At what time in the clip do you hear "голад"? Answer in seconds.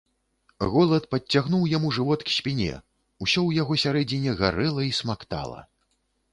0.75-1.03